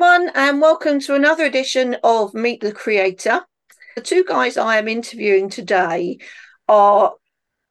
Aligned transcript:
everyone, 0.00 0.30
and 0.36 0.60
welcome 0.60 1.00
to 1.00 1.16
another 1.16 1.44
edition 1.44 1.96
of 2.04 2.32
Meet 2.32 2.60
the 2.60 2.70
Creator. 2.70 3.40
The 3.96 4.00
two 4.00 4.22
guys 4.22 4.56
I 4.56 4.78
am 4.78 4.86
interviewing 4.86 5.50
today 5.50 6.18
are, 6.68 7.14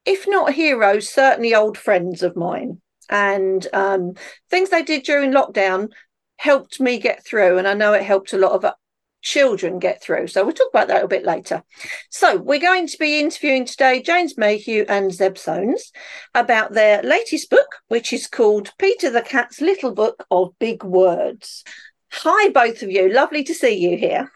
if 0.06 0.28
not 0.28 0.52
heroes, 0.52 1.08
certainly 1.08 1.56
old 1.56 1.78
friends 1.78 2.24
of 2.24 2.36
mine. 2.36 2.82
And 3.10 3.66
um, 3.72 4.16
things 4.50 4.72
they 4.72 4.84
did 4.84 5.04
during 5.04 5.32
lockdown 5.32 5.92
helped 6.36 6.82
me 6.82 7.00
get 7.00 7.26
through, 7.26 7.60
and 7.60 7.68
I 7.68 7.76
know 7.76 7.94
it 7.94 8.04
helped 8.04 8.34
a 8.34 8.38
lot 8.38 8.52
of 8.52 8.74
children 9.22 9.80
get 9.80 10.02
through. 10.02 10.28
So 10.28 10.44
we'll 10.44 10.54
talk 10.54 10.70
about 10.74 10.90
that 10.90 11.06
a 11.06 11.08
bit 11.08 11.24
later. 11.24 11.64
So 12.10 12.36
we're 12.36 12.60
going 12.60 12.88
to 12.88 12.98
be 12.98 13.22
interviewing 13.22 13.64
today 13.64 14.02
James 14.02 14.38
Mayhew 14.38 14.84
and 14.90 15.14
Zeb 15.14 15.36
Soanes 15.36 15.92
about 16.36 16.74
their 16.74 17.02
latest 17.04 17.50
book, 17.50 17.78
which 17.88 18.12
is 18.12 18.28
called 18.28 18.74
Peter 18.78 19.10
the 19.10 19.22
Cat's 19.22 19.62
Little 19.62 19.94
Book 19.94 20.26
of 20.30 20.60
Big 20.60 20.84
Words. 20.84 21.64
Hi, 22.12 22.50
both 22.50 22.82
of 22.82 22.90
you. 22.90 23.12
Lovely 23.12 23.44
to 23.44 23.54
see 23.54 23.76
you 23.76 23.98
here. 23.98 24.32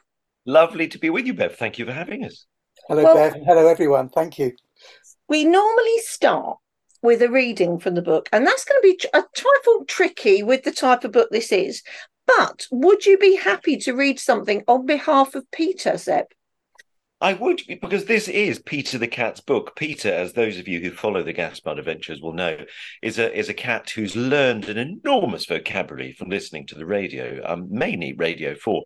Lovely 0.45 0.87
to 0.87 0.97
be 0.97 1.09
with 1.09 1.25
you, 1.25 1.33
Bev. 1.33 1.55
Thank 1.55 1.79
you 1.79 1.85
for 1.85 1.93
having 1.93 2.25
us. 2.25 2.45
Hello, 2.87 3.03
well, 3.03 3.15
Bev. 3.15 3.41
Hello, 3.45 3.67
everyone. 3.67 4.09
Thank 4.09 4.39
you. 4.39 4.53
We 5.27 5.45
normally 5.45 5.97
start 5.99 6.57
with 7.01 7.21
a 7.21 7.29
reading 7.29 7.79
from 7.79 7.95
the 7.95 8.01
book, 8.01 8.29
and 8.31 8.45
that's 8.45 8.65
going 8.65 8.81
to 8.81 8.87
be 8.87 9.09
a 9.13 9.23
trifle 9.35 9.85
tricky 9.87 10.43
with 10.43 10.63
the 10.63 10.71
type 10.71 11.03
of 11.03 11.11
book 11.11 11.29
this 11.31 11.51
is. 11.51 11.81
But 12.27 12.67
would 12.71 13.05
you 13.05 13.17
be 13.17 13.35
happy 13.35 13.77
to 13.77 13.93
read 13.93 14.19
something 14.19 14.63
on 14.67 14.85
behalf 14.85 15.35
of 15.35 15.49
Peter, 15.51 15.97
Zeb? 15.97 16.25
I 17.21 17.33
would, 17.33 17.61
because 17.67 18.05
this 18.05 18.27
is 18.27 18.57
Peter 18.57 18.97
the 18.97 19.07
cat's 19.07 19.41
book. 19.41 19.75
Peter, 19.75 20.11
as 20.11 20.33
those 20.33 20.57
of 20.57 20.67
you 20.67 20.79
who 20.79 20.89
follow 20.89 21.21
the 21.21 21.33
Gaspard 21.33 21.77
adventures 21.77 22.19
will 22.19 22.33
know, 22.33 22.57
is 23.03 23.19
a 23.19 23.31
is 23.37 23.47
a 23.47 23.53
cat 23.53 23.91
who's 23.91 24.15
learned 24.15 24.67
an 24.67 24.79
enormous 24.79 25.45
vocabulary 25.45 26.13
from 26.13 26.29
listening 26.29 26.65
to 26.65 26.75
the 26.75 26.85
radio, 26.85 27.39
um, 27.45 27.67
mainly 27.69 28.13
Radio 28.13 28.55
Four, 28.55 28.85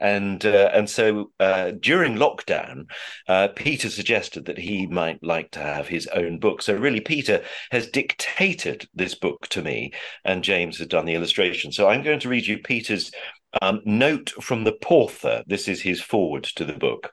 and 0.00 0.44
uh, 0.44 0.70
and 0.72 0.90
so 0.90 1.30
uh, 1.38 1.70
during 1.78 2.16
lockdown, 2.16 2.86
uh, 3.28 3.46
Peter 3.54 3.88
suggested 3.88 4.46
that 4.46 4.58
he 4.58 4.88
might 4.88 5.22
like 5.22 5.52
to 5.52 5.60
have 5.60 5.86
his 5.86 6.08
own 6.08 6.40
book. 6.40 6.62
So 6.62 6.74
really, 6.74 7.00
Peter 7.00 7.44
has 7.70 7.86
dictated 7.86 8.88
this 8.92 9.14
book 9.14 9.46
to 9.50 9.62
me, 9.62 9.92
and 10.24 10.42
James 10.42 10.78
has 10.78 10.88
done 10.88 11.06
the 11.06 11.14
illustration. 11.14 11.70
So 11.70 11.88
I'm 11.88 12.02
going 12.02 12.20
to 12.20 12.28
read 12.28 12.44
you 12.44 12.58
Peter's 12.58 13.12
um, 13.62 13.82
note 13.84 14.30
from 14.30 14.64
the 14.64 14.76
Porther. 14.82 15.44
This 15.46 15.68
is 15.68 15.80
his 15.80 16.00
forward 16.00 16.42
to 16.56 16.64
the 16.64 16.72
book. 16.72 17.12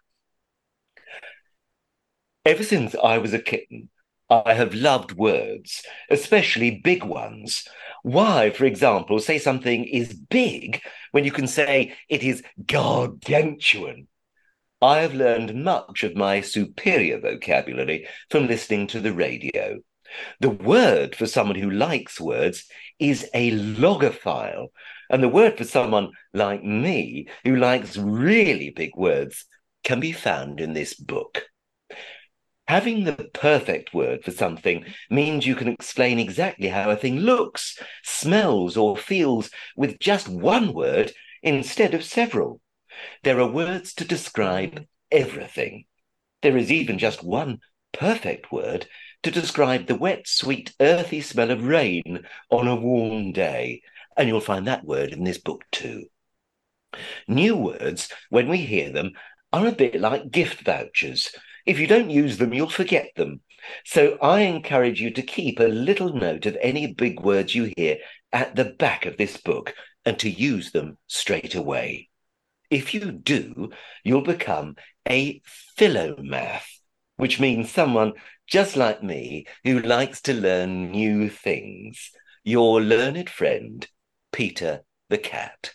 Ever 2.45 2.63
since 2.63 2.95
I 3.03 3.17
was 3.17 3.33
a 3.33 3.39
kitten, 3.39 3.89
I 4.29 4.53
have 4.53 4.75
loved 4.75 5.13
words, 5.13 5.81
especially 6.11 6.79
big 6.83 7.03
ones. 7.03 7.67
Why, 8.03 8.51
for 8.51 8.65
example, 8.65 9.17
say 9.17 9.39
something 9.39 9.85
is 9.85 10.13
big 10.13 10.79
when 11.09 11.25
you 11.25 11.31
can 11.31 11.47
say 11.47 11.95
it 12.07 12.21
is 12.21 12.43
gargantuan? 12.67 14.07
I 14.79 14.99
have 14.99 15.15
learned 15.15 15.55
much 15.55 16.03
of 16.03 16.15
my 16.15 16.41
superior 16.41 17.19
vocabulary 17.19 18.07
from 18.29 18.45
listening 18.45 18.85
to 18.87 18.99
the 18.99 19.13
radio. 19.13 19.79
The 20.39 20.51
word 20.51 21.15
for 21.15 21.25
someone 21.25 21.57
who 21.57 21.71
likes 21.71 22.21
words 22.21 22.65
is 22.99 23.27
a 23.33 23.53
logophile, 23.53 24.67
and 25.09 25.23
the 25.23 25.29
word 25.29 25.57
for 25.57 25.63
someone 25.63 26.11
like 26.31 26.63
me 26.63 27.27
who 27.43 27.55
likes 27.55 27.97
really 27.97 28.69
big 28.69 28.91
words 28.95 29.45
can 29.83 29.99
be 29.99 30.11
found 30.11 30.59
in 30.59 30.73
this 30.73 30.93
book. 30.93 31.45
Having 32.67 33.03
the 33.03 33.29
perfect 33.33 33.93
word 33.93 34.23
for 34.23 34.31
something 34.31 34.85
means 35.09 35.45
you 35.45 35.55
can 35.55 35.67
explain 35.67 36.17
exactly 36.17 36.67
how 36.67 36.89
a 36.89 36.95
thing 36.95 37.19
looks, 37.19 37.77
smells, 38.03 38.75
or 38.75 38.97
feels 38.97 39.51
with 39.75 39.99
just 39.99 40.27
one 40.27 40.73
word 40.73 41.11
instead 41.43 41.93
of 41.93 42.03
several. 42.03 42.61
There 43.23 43.39
are 43.39 43.47
words 43.47 43.93
to 43.95 44.05
describe 44.05 44.85
everything. 45.11 45.85
There 46.41 46.57
is 46.57 46.71
even 46.71 46.97
just 46.97 47.23
one 47.23 47.59
perfect 47.93 48.51
word 48.51 48.87
to 49.21 49.29
describe 49.29 49.85
the 49.85 49.95
wet, 49.95 50.27
sweet, 50.27 50.73
earthy 50.79 51.21
smell 51.21 51.51
of 51.51 51.65
rain 51.65 52.25
on 52.49 52.67
a 52.67 52.75
warm 52.75 53.31
day. 53.31 53.81
And 54.17 54.27
you'll 54.27 54.41
find 54.41 54.67
that 54.67 54.85
word 54.85 55.11
in 55.11 55.23
this 55.23 55.37
book 55.37 55.65
too. 55.71 56.05
New 57.27 57.55
words, 57.57 58.09
when 58.29 58.49
we 58.49 58.57
hear 58.57 58.91
them, 58.91 59.11
are 59.53 59.67
a 59.67 59.71
bit 59.71 59.99
like 60.01 60.31
gift 60.31 60.61
vouchers 60.61 61.29
if 61.65 61.79
you 61.79 61.87
don't 61.87 62.09
use 62.09 62.37
them, 62.37 62.53
you'll 62.53 62.69
forget 62.69 63.09
them. 63.15 63.41
So 63.83 64.17
I 64.21 64.41
encourage 64.41 65.01
you 65.01 65.11
to 65.11 65.21
keep 65.21 65.59
a 65.59 65.63
little 65.63 66.13
note 66.13 66.45
of 66.45 66.57
any 66.61 66.93
big 66.93 67.19
words 67.19 67.55
you 67.55 67.73
hear 67.75 67.97
at 68.31 68.55
the 68.55 68.65
back 68.65 69.05
of 69.05 69.17
this 69.17 69.37
book 69.37 69.73
and 70.05 70.19
to 70.19 70.29
use 70.29 70.71
them 70.71 70.97
straight 71.07 71.55
away. 71.55 72.09
If 72.69 72.93
you 72.93 73.11
do, 73.11 73.71
you'll 74.03 74.21
become 74.21 74.75
a 75.07 75.41
philomath, 75.77 76.67
which 77.15 77.39
means 77.39 77.71
someone 77.71 78.13
just 78.47 78.75
like 78.75 79.01
me 79.01 79.47
who 79.63 79.79
likes 79.79 80.21
to 80.21 80.33
learn 80.33 80.91
new 80.91 81.29
things. 81.29 82.11
Your 82.43 82.81
learned 82.81 83.29
friend, 83.29 83.87
Peter 84.31 84.81
the 85.09 85.17
Cat. 85.17 85.73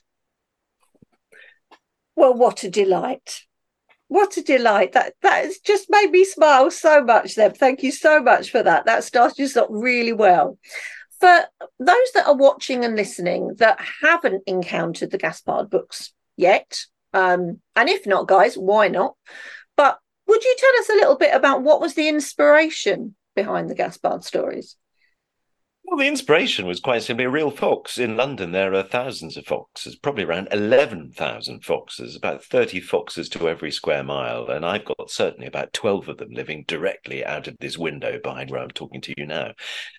Well, 2.15 2.35
what 2.35 2.63
a 2.65 2.71
delight. 2.71 3.45
What 4.11 4.37
a 4.39 4.43
delight. 4.43 4.91
That 4.95 5.15
that 5.23 5.45
has 5.45 5.59
just 5.59 5.87
made 5.89 6.11
me 6.11 6.25
smile 6.25 6.73
so 6.73 7.01
much, 7.01 7.35
Zeb. 7.35 7.55
Thank 7.55 7.85
you 7.85 7.93
so 7.93 8.21
much 8.21 8.51
for 8.51 8.61
that. 8.61 8.85
That 8.85 9.05
started 9.05 9.45
us 9.45 9.57
off 9.57 9.69
really 9.71 10.13
well. 10.13 10.59
For 11.21 11.45
those 11.79 12.11
that 12.15 12.27
are 12.27 12.35
watching 12.37 12.85
and 12.85 12.97
listening 12.97 13.55
that 13.59 13.79
haven't 14.03 14.43
encountered 14.49 15.13
the 15.13 15.19
Gaspard 15.19 15.71
books 15.71 16.13
yet, 16.37 16.81
um, 17.15 17.61
and 17.77 17.89
if 17.89 18.05
not, 18.05 18.27
guys, 18.27 18.57
why 18.57 18.89
not? 18.89 19.15
But 19.77 20.01
would 20.27 20.43
you 20.43 20.57
tell 20.59 20.81
us 20.81 20.89
a 20.89 20.95
little 20.95 21.17
bit 21.17 21.33
about 21.33 21.63
what 21.63 21.81
was 21.81 21.95
the 21.95 22.09
inspiration 22.09 23.15
behind 23.37 23.71
the 23.71 23.77
Gaspard 23.77 24.25
stories? 24.25 24.75
Well, 25.91 25.99
the 25.99 26.07
inspiration 26.07 26.69
was 26.69 26.79
quite 26.79 27.03
simply 27.03 27.25
a 27.25 27.31
real 27.31 27.51
fox. 27.51 27.99
In 27.99 28.17
London, 28.17 28.53
there 28.53 28.73
are 28.75 28.83
thousands 28.85 29.37
of 29.37 29.45
foxes, 29.45 29.97
probably 29.97 30.23
around 30.23 30.47
11,000 30.53 31.65
foxes, 31.65 32.15
about 32.15 32.45
30 32.45 32.79
foxes 32.79 33.29
to 33.31 33.49
every 33.49 33.73
square 33.73 34.05
mile. 34.05 34.49
And 34.51 34.65
I've 34.65 34.85
got 34.85 35.11
certainly 35.11 35.49
about 35.49 35.73
12 35.73 36.09
of 36.09 36.19
them 36.19 36.31
living 36.31 36.65
directly 36.69 37.25
out 37.25 37.49
of 37.49 37.57
this 37.59 37.77
window 37.77 38.21
behind 38.23 38.53
where 38.53 38.61
I'm 38.61 38.71
talking 38.71 39.01
to 39.01 39.15
you 39.17 39.27
now. 39.27 39.51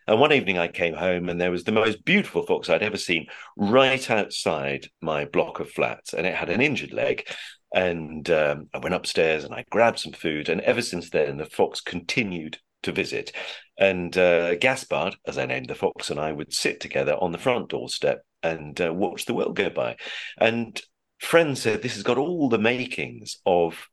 And 0.08 0.18
one 0.18 0.32
evening 0.32 0.58
I 0.58 0.70
came 0.70 0.94
home 0.94 1.28
and 1.28 1.42
there 1.42 1.52
was 1.52 1.66
the 1.66 1.74
most 1.74 2.06
beautiful 2.06 2.46
fox 2.46 2.70
I'd 2.70 2.84
ever 2.84 2.96
seen 2.96 3.26
right 3.58 4.10
outside 4.10 4.88
my 5.02 5.26
block 5.26 5.60
of 5.60 5.70
flats. 5.70 6.14
And 6.14 6.26
it 6.26 6.36
had 6.36 6.50
an 6.50 6.62
injured 6.62 6.94
leg. 6.94 7.28
And 7.76 8.30
um, 8.30 8.70
I 8.74 8.78
went 8.78 8.96
upstairs 8.96 9.44
and 9.44 9.54
I 9.54 9.66
grabbed 9.70 10.00
some 10.00 10.14
food. 10.14 10.48
And 10.48 10.62
ever 10.62 10.82
since 10.82 11.10
then, 11.10 11.36
the 11.36 11.46
fox 11.46 11.82
continued 11.82 12.60
to 12.84 12.92
visit. 12.92 13.32
And 13.78 14.16
uh, 14.18 14.56
Gaspard, 14.56 15.16
as 15.26 15.38
I 15.38 15.46
named 15.46 15.68
the 15.68 15.76
fox, 15.76 16.10
and 16.10 16.20
I 16.20 16.32
would 16.32 16.54
sit 16.54 16.80
together 16.80 17.16
on 17.16 17.32
the 17.32 17.38
front 17.38 17.70
doorstep 17.70 18.24
and 18.44 18.80
uh, 18.80 18.94
watch 18.94 19.26
the 19.26 19.34
world 19.34 19.56
go 19.56 19.70
by. 19.70 19.98
And 20.38 20.80
friends 21.20 21.62
said 21.62 21.82
this 21.82 21.96
has 21.96 22.04
got 22.04 22.18
all 22.18 22.50
the 22.50 22.58
makings 22.58 23.38
of 23.46 23.88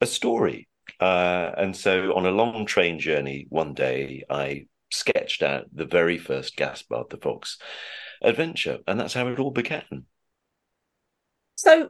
a 0.00 0.06
story. 0.06 0.68
Uh, 1.00 1.50
and 1.56 1.76
so 1.76 2.14
on 2.14 2.26
a 2.26 2.30
long 2.30 2.66
train 2.66 2.98
journey 2.98 3.46
one 3.48 3.74
day, 3.74 4.24
I 4.30 4.66
sketched 4.90 5.42
out 5.42 5.64
the 5.72 5.84
very 5.84 6.18
first 6.18 6.56
Gaspard 6.56 7.10
the 7.10 7.16
Fox 7.16 7.58
adventure. 8.22 8.78
And 8.86 8.98
that's 8.98 9.14
how 9.14 9.26
it 9.28 9.38
all 9.38 9.50
began. 9.50 10.04
So, 11.56 11.88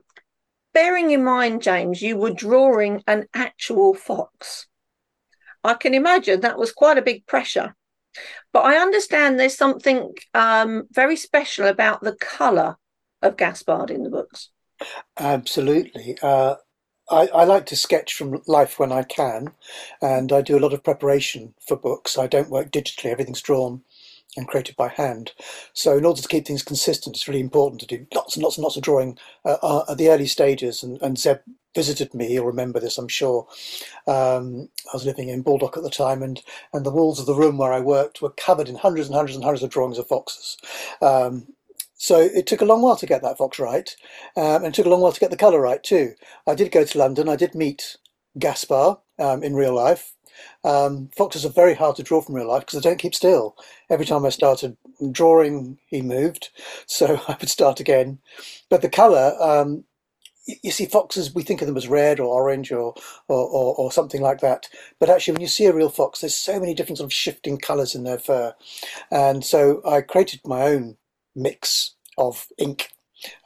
bearing 0.73 1.11
in 1.11 1.25
mind, 1.25 1.62
James, 1.62 2.01
you 2.01 2.17
were 2.17 2.33
drawing 2.33 3.03
an 3.06 3.27
actual 3.35 3.95
fox. 3.95 4.67
I 5.66 5.75
can 5.75 5.94
imagine 5.94 6.41
that 6.41 6.58
was 6.58 6.73
quite 6.73 6.99
a 6.99 7.02
big 7.02 7.26
pressure. 7.26 7.75
But 8.52 8.64
I 8.64 8.76
understand 8.76 9.38
there's 9.38 9.56
something 9.56 10.14
um, 10.32 10.85
very 10.91 11.17
special 11.17 11.67
about 11.67 12.00
the 12.02 12.17
colour 12.17 12.76
of 13.23 13.37
Gaspard 13.37 13.91
in 13.91 14.02
the 14.02 14.11
books. 14.11 14.50
Absolutely. 15.19 16.17
Uh, 16.23 16.56
I, 17.11 17.29
I, 17.29 17.44
like 17.44 17.67
to 17.67 17.76
sketch 17.76 18.14
from 18.14 18.43
life 18.46 18.79
when 18.79 18.93
I 18.93 19.02
can, 19.02 19.52
and 20.02 20.32
I 20.32 20.43
do 20.43 20.58
a 20.58 20.61
lot 20.61 20.73
of 20.73 20.82
preparation 20.82 21.55
for 21.67 21.76
books. 21.76 22.19
I 22.19 22.26
don't 22.26 22.50
work 22.50 22.70
digitally, 22.73 23.11
everything's 23.11 23.43
drawn 23.43 23.82
and 24.37 24.49
created 24.49 24.77
by 24.77 24.88
hand. 24.88 25.33
So 25.73 25.97
in 25.97 26.05
order 26.05 26.23
to 26.23 26.29
keep 26.29 26.47
things 26.47 26.62
consistent, 26.62 27.17
it's 27.17 27.29
really 27.29 27.41
important 27.41 27.81
to 27.81 27.87
do 27.87 28.06
lots 28.15 28.37
and 28.37 28.43
lots 28.43 28.56
and 28.56 28.65
lots 28.65 28.77
of 28.77 28.83
drawing 28.83 29.19
uh, 29.44 29.56
uh, 29.62 29.85
at 29.88 29.99
the 29.99 30.11
early 30.11 30.27
stages. 30.27 30.83
And, 30.83 31.00
and 31.03 31.19
Zeb 31.19 31.38
visited 31.75 32.15
me, 32.15 32.29
he'll 32.29 32.44
remember 32.47 32.81
this, 32.81 32.99
I'm 32.99 33.09
sure. 33.09 33.47
Um, 34.06 34.71
I 34.93 34.94
was 34.94 35.05
living 35.05 35.29
in 35.29 35.43
Baldock 35.43 35.77
at 35.77 35.83
the 35.83 35.91
time, 35.91 36.23
and, 36.23 36.43
and 36.73 36.87
the 36.87 36.91
walls 36.91 37.21
of 37.21 37.27
the 37.27 37.35
room 37.35 37.59
where 37.59 37.73
I 37.73 37.81
worked 37.81 38.23
were 38.23 38.31
covered 38.31 38.69
in 38.69 38.77
hundreds 38.77 39.09
and 39.09 39.15
hundreds 39.15 39.37
and 39.37 39.44
hundreds 39.44 39.62
of 39.62 39.71
drawings 39.71 39.99
of 39.99 40.09
foxes. 40.09 40.56
Um, 41.03 41.49
so 41.94 42.19
it 42.21 42.47
took 42.47 42.62
a 42.62 42.67
long 42.67 42.82
while 42.82 42.97
to 42.97 43.06
get 43.06 43.23
that 43.23 43.39
fox 43.39 43.59
right, 43.59 43.94
um, 44.37 44.56
and 44.56 44.67
it 44.67 44.75
took 44.75 44.87
a 44.87 44.91
long 44.91 45.03
while 45.03 45.12
to 45.12 45.21
get 45.21 45.31
the 45.31 45.37
colour 45.37 45.61
right 45.61 45.82
too. 45.82 46.15
I 46.47 46.55
did 46.55 46.73
go 46.73 46.85
to 46.85 46.99
London, 46.99 47.29
I 47.29 47.37
did 47.37 47.55
meet 47.55 47.97
Gaspard 48.39 48.99
um, 49.19 49.43
in 49.43 49.55
real 49.55 49.75
life, 49.75 50.15
Um, 50.67 51.09
foxes 51.17 51.47
are 51.47 51.51
very 51.51 51.75
hard 51.75 51.95
to 51.97 52.03
draw 52.03 52.21
from 52.21 52.35
real 52.35 52.49
life 52.49 52.63
because 52.63 52.83
they 52.83 52.89
don't 52.89 52.99
keep 52.99 53.15
still. 53.15 53.57
Every 53.89 54.05
time 54.05 54.27
I 54.27 54.31
started 54.31 54.77
drawing, 55.13 55.79
he 55.87 56.03
moved, 56.03 56.51
so 56.87 57.21
I 57.29 57.37
would 57.41 57.49
start 57.49 57.81
again. 57.81 58.19
But 58.69 58.83
the 58.83 58.89
colour, 58.89 59.37
um, 59.41 59.85
you 60.63 60.71
see 60.71 60.87
foxes, 60.87 61.35
we 61.35 61.43
think 61.43 61.61
of 61.61 61.69
them 61.69 61.77
as 61.77 61.89
red 61.89 62.21
or 62.21 62.27
orange 62.27 62.73
or, 62.73 62.95
or, 63.29 63.49
or, 63.49 63.75
or, 63.77 63.93
something 63.93 64.23
like 64.23 64.41
that. 64.41 64.69
But 65.01 65.11
actually, 65.11 65.33
when 65.33 65.41
you 65.41 65.49
see 65.49 65.67
a 65.67 65.75
real 65.75 65.89
fox, 65.89 66.21
there's 66.21 66.37
so 66.37 66.61
many 66.61 66.75
different 66.75 66.99
sort 66.99 67.07
of 67.07 67.13
shifting 67.13 67.59
colours 67.59 67.95
in 67.95 68.05
their 68.05 68.19
fur. 68.19 68.55
And 69.11 69.45
so 69.45 69.83
I 69.85 70.01
created 70.03 70.41
my 70.45 70.63
own 70.63 70.97
mix 71.35 71.95
of 72.17 72.47
ink. 72.59 72.91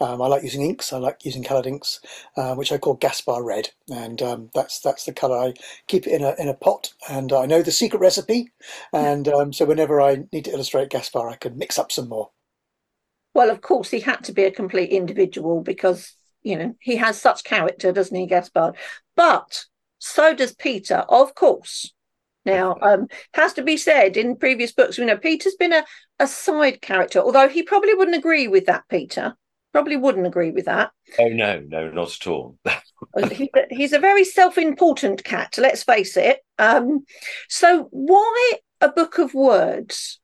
Um, 0.00 0.20
I 0.22 0.26
like 0.26 0.42
using 0.42 0.62
inks. 0.62 0.92
I 0.92 0.98
like 0.98 1.24
using 1.24 1.42
coloured 1.42 1.66
inks, 1.66 2.00
uh, 2.36 2.54
which 2.54 2.72
I 2.72 2.78
call 2.78 2.94
Gaspard 2.94 3.44
Red, 3.44 3.70
and 3.88 4.20
um, 4.22 4.50
that's 4.54 4.80
that's 4.80 5.04
the 5.04 5.12
colour. 5.12 5.38
I 5.38 5.54
keep 5.86 6.06
it 6.06 6.12
in 6.12 6.22
a 6.22 6.34
in 6.38 6.48
a 6.48 6.54
pot, 6.54 6.92
and 7.08 7.32
I 7.32 7.46
know 7.46 7.62
the 7.62 7.72
secret 7.72 8.00
recipe, 8.00 8.50
and 8.92 9.28
um, 9.28 9.52
so 9.52 9.64
whenever 9.64 10.00
I 10.00 10.24
need 10.32 10.46
to 10.46 10.52
illustrate 10.52 10.90
Gaspard, 10.90 11.32
I 11.32 11.36
can 11.36 11.58
mix 11.58 11.78
up 11.78 11.92
some 11.92 12.08
more. 12.08 12.30
Well, 13.34 13.50
of 13.50 13.60
course, 13.60 13.90
he 13.90 14.00
had 14.00 14.24
to 14.24 14.32
be 14.32 14.44
a 14.44 14.50
complete 14.50 14.90
individual 14.90 15.62
because 15.62 16.16
you 16.42 16.56
know, 16.56 16.74
he 16.80 16.96
has 16.96 17.20
such 17.20 17.44
character, 17.44 17.92
doesn't 17.92 18.16
he, 18.16 18.26
Gaspard? 18.26 18.76
But 19.16 19.64
so 19.98 20.34
does 20.34 20.54
Peter, 20.54 21.04
of 21.08 21.34
course. 21.34 21.92
Now, 22.46 22.78
um, 22.80 23.08
has 23.34 23.52
to 23.54 23.62
be 23.62 23.76
said 23.76 24.16
in 24.16 24.36
previous 24.36 24.72
books, 24.72 24.96
you 24.96 25.04
know, 25.04 25.18
Peter's 25.18 25.56
been 25.56 25.74
a, 25.74 25.84
a 26.18 26.26
side 26.26 26.80
character, 26.80 27.20
although 27.20 27.48
he 27.48 27.62
probably 27.62 27.94
wouldn't 27.94 28.16
agree 28.16 28.48
with 28.48 28.64
that, 28.66 28.84
Peter. 28.88 29.36
Probably 29.72 29.96
wouldn't 29.96 30.26
agree 30.26 30.50
with 30.50 30.64
that. 30.64 30.90
Oh, 31.18 31.28
no, 31.28 31.60
no, 31.60 31.90
not 31.90 32.14
at 32.14 32.26
all. 32.26 32.58
he's, 33.30 33.48
a, 33.54 33.66
he's, 33.70 33.92
a, 33.92 34.00
very 34.00 34.24
self 34.24 34.58
important 34.58 35.22
cat, 35.22 35.54
let's 35.58 35.84
face 35.84 36.16
it. 36.16 36.40
Um, 36.58 37.04
so, 37.48 37.88
why 37.92 38.52
a 38.80 38.88
book 38.88 39.18
of 39.18 39.32
words? 39.32 40.20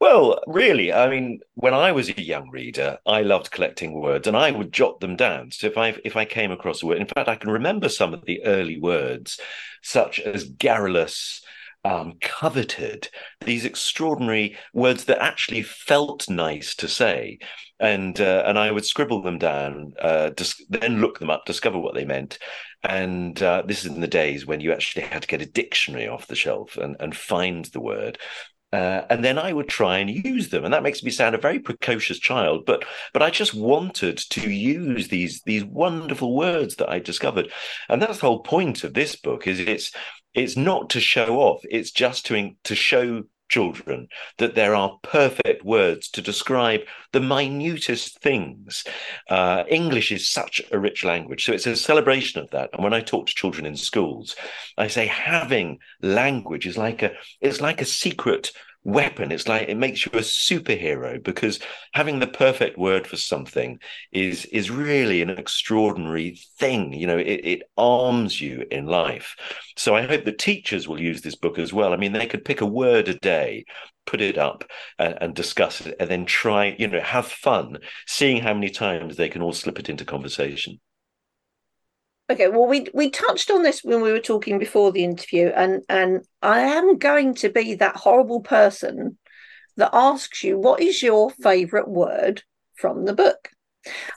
Well, 0.00 0.40
really, 0.46 0.92
I 0.92 1.08
mean, 1.08 1.40
when 1.54 1.74
I 1.74 1.90
was 1.90 2.08
a 2.08 2.22
young 2.22 2.50
reader, 2.50 2.98
I 3.04 3.22
loved 3.22 3.50
collecting 3.50 4.00
words, 4.00 4.28
and 4.28 4.36
I 4.36 4.52
would 4.52 4.72
jot 4.72 5.00
them 5.00 5.16
down. 5.16 5.50
So 5.50 5.66
if 5.66 5.76
I 5.76 5.96
if 6.04 6.16
I 6.16 6.24
came 6.24 6.52
across 6.52 6.82
a 6.82 6.86
word, 6.86 6.98
in 6.98 7.06
fact, 7.06 7.28
I 7.28 7.34
can 7.34 7.50
remember 7.50 7.88
some 7.88 8.14
of 8.14 8.24
the 8.24 8.44
early 8.44 8.78
words, 8.78 9.40
such 9.82 10.20
as 10.20 10.44
garrulous, 10.44 11.42
um, 11.84 12.14
coveted, 12.20 13.08
these 13.44 13.64
extraordinary 13.64 14.56
words 14.72 15.04
that 15.04 15.22
actually 15.22 15.62
felt 15.62 16.28
nice 16.28 16.74
to 16.76 16.88
say, 16.88 17.38
and 17.80 18.20
uh, 18.20 18.42
and 18.46 18.58
I 18.58 18.70
would 18.70 18.84
scribble 18.84 19.22
them 19.22 19.38
down, 19.38 19.92
uh, 20.00 20.30
dis- 20.30 20.64
then 20.68 21.00
look 21.00 21.18
them 21.18 21.30
up, 21.30 21.46
discover 21.46 21.78
what 21.78 21.94
they 21.94 22.04
meant, 22.04 22.38
and 22.82 23.40
uh, 23.42 23.62
this 23.66 23.84
is 23.84 23.92
in 23.92 24.00
the 24.00 24.06
days 24.06 24.46
when 24.46 24.60
you 24.60 24.72
actually 24.72 25.02
had 25.06 25.22
to 25.22 25.28
get 25.28 25.42
a 25.42 25.46
dictionary 25.46 26.08
off 26.08 26.26
the 26.26 26.36
shelf 26.36 26.76
and 26.76 26.96
and 27.00 27.16
find 27.16 27.66
the 27.66 27.80
word. 27.80 28.18
Uh, 28.70 29.02
and 29.08 29.24
then 29.24 29.38
I 29.38 29.50
would 29.50 29.68
try 29.68 29.96
and 29.96 30.10
use 30.10 30.50
them, 30.50 30.64
and 30.64 30.74
that 30.74 30.82
makes 30.82 31.02
me 31.02 31.10
sound 31.10 31.34
a 31.34 31.38
very 31.38 31.58
precocious 31.58 32.18
child. 32.18 32.66
But 32.66 32.84
but 33.14 33.22
I 33.22 33.30
just 33.30 33.54
wanted 33.54 34.18
to 34.30 34.50
use 34.50 35.08
these 35.08 35.40
these 35.46 35.64
wonderful 35.64 36.36
words 36.36 36.76
that 36.76 36.90
I 36.90 36.98
discovered, 36.98 37.50
and 37.88 38.02
that's 38.02 38.18
the 38.18 38.26
whole 38.26 38.42
point 38.42 38.84
of 38.84 38.92
this 38.92 39.16
book. 39.16 39.46
Is 39.46 39.58
it's 39.58 39.90
it's 40.38 40.56
not 40.56 40.90
to 40.90 41.00
show 41.00 41.40
off; 41.40 41.62
it's 41.70 41.90
just 41.90 42.26
to 42.26 42.52
to 42.64 42.74
show 42.74 43.24
children 43.48 44.08
that 44.36 44.54
there 44.54 44.74
are 44.74 44.98
perfect 45.02 45.64
words 45.64 46.08
to 46.10 46.22
describe 46.22 46.80
the 47.12 47.20
minutest 47.20 48.20
things. 48.20 48.84
Uh, 49.28 49.64
English 49.68 50.12
is 50.12 50.28
such 50.28 50.60
a 50.70 50.78
rich 50.78 51.04
language, 51.04 51.44
so 51.44 51.52
it's 51.52 51.66
a 51.66 51.76
celebration 51.76 52.40
of 52.40 52.50
that. 52.50 52.70
And 52.72 52.84
when 52.84 52.94
I 52.94 53.00
talk 53.00 53.26
to 53.26 53.34
children 53.34 53.66
in 53.66 53.76
schools, 53.76 54.36
I 54.76 54.88
say 54.88 55.06
having 55.06 55.78
language 56.02 56.66
is 56.66 56.78
like 56.78 57.02
a 57.02 57.12
it's 57.40 57.60
like 57.60 57.80
a 57.80 57.86
secret 57.86 58.52
weapon. 58.88 59.30
It's 59.30 59.46
like 59.46 59.68
it 59.68 59.76
makes 59.76 60.06
you 60.06 60.12
a 60.12 60.22
superhero 60.22 61.22
because 61.22 61.60
having 61.92 62.18
the 62.18 62.26
perfect 62.26 62.78
word 62.78 63.06
for 63.06 63.16
something 63.16 63.78
is 64.12 64.46
is 64.46 64.70
really 64.70 65.20
an 65.20 65.30
extraordinary 65.30 66.40
thing. 66.58 66.92
You 66.94 67.06
know, 67.06 67.18
it, 67.18 67.40
it 67.44 67.62
arms 67.76 68.40
you 68.40 68.64
in 68.70 68.86
life. 68.86 69.36
So 69.76 69.94
I 69.94 70.02
hope 70.02 70.24
that 70.24 70.38
teachers 70.38 70.88
will 70.88 71.00
use 71.00 71.20
this 71.20 71.36
book 71.36 71.58
as 71.58 71.72
well. 71.72 71.92
I 71.92 71.96
mean, 71.96 72.12
they 72.12 72.26
could 72.26 72.44
pick 72.44 72.60
a 72.62 72.66
word 72.66 73.08
a 73.08 73.14
day 73.14 73.64
put 74.06 74.20
it 74.22 74.38
up 74.38 74.64
and, 74.98 75.34
discuss 75.34 75.82
it 75.82 75.94
and 76.00 76.08
then 76.08 76.24
try 76.24 76.74
you 76.78 76.88
know 76.88 77.00
have 77.00 77.26
fun 77.26 77.76
seeing 78.06 78.40
how 78.40 78.54
many 78.54 78.70
times 78.70 79.16
they 79.16 79.28
can 79.28 79.42
all 79.42 79.52
slip 79.52 79.78
it 79.78 79.90
into 79.90 80.02
conversation 80.02 80.80
Okay, 82.30 82.48
well, 82.48 82.66
we 82.66 82.86
we 82.92 83.08
touched 83.08 83.50
on 83.50 83.62
this 83.62 83.82
when 83.82 84.02
we 84.02 84.12
were 84.12 84.20
talking 84.20 84.58
before 84.58 84.92
the 84.92 85.02
interview, 85.02 85.46
and 85.48 85.82
and 85.88 86.26
I 86.42 86.60
am 86.60 86.98
going 86.98 87.34
to 87.36 87.48
be 87.48 87.74
that 87.74 87.96
horrible 87.96 88.40
person 88.42 89.16
that 89.76 89.90
asks 89.94 90.44
you 90.44 90.58
what 90.58 90.82
is 90.82 91.02
your 91.02 91.30
favourite 91.30 91.88
word 91.88 92.42
from 92.74 93.06
the 93.06 93.14
book. 93.14 93.48